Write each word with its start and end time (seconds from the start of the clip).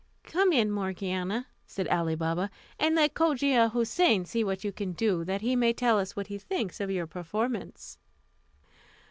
"Come 0.23 0.51
in, 0.51 0.71
Morgiana," 0.71 1.45
said 1.67 1.87
Ali 1.89 2.15
Baba, 2.15 2.49
"and 2.79 2.95
let 2.95 3.13
Cogia 3.13 3.69
Houssain 3.69 4.25
see 4.25 4.43
what 4.43 4.63
you 4.63 4.71
can 4.71 4.93
do, 4.93 5.23
that 5.25 5.41
he 5.41 5.55
may 5.55 5.73
tell 5.73 5.99
us 5.99 6.15
what 6.15 6.25
he 6.25 6.39
thinks 6.39 6.79
of 6.79 6.89
your 6.89 7.05
performance." 7.05 7.99